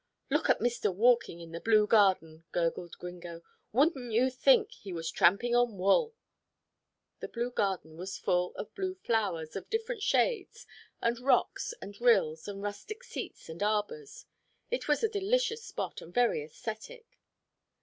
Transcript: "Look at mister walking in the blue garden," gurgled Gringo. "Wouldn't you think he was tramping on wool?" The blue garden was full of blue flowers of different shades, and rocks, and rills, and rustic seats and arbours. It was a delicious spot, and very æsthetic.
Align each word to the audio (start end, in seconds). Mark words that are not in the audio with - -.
"Look 0.31 0.49
at 0.49 0.59
mister 0.59 0.91
walking 0.91 1.39
in 1.41 1.51
the 1.51 1.61
blue 1.61 1.85
garden," 1.85 2.43
gurgled 2.51 2.97
Gringo. 2.97 3.43
"Wouldn't 3.71 4.11
you 4.11 4.31
think 4.31 4.71
he 4.71 4.91
was 4.91 5.11
tramping 5.11 5.53
on 5.55 5.77
wool?" 5.77 6.15
The 7.19 7.27
blue 7.27 7.51
garden 7.51 7.97
was 7.97 8.17
full 8.17 8.55
of 8.55 8.73
blue 8.73 8.95
flowers 8.95 9.55
of 9.55 9.69
different 9.69 10.01
shades, 10.01 10.65
and 11.03 11.19
rocks, 11.19 11.75
and 11.83 12.01
rills, 12.01 12.47
and 12.47 12.63
rustic 12.63 13.03
seats 13.03 13.47
and 13.47 13.61
arbours. 13.61 14.25
It 14.71 14.87
was 14.87 15.03
a 15.03 15.07
delicious 15.07 15.63
spot, 15.65 16.01
and 16.01 16.11
very 16.11 16.39
æsthetic. 16.39 17.05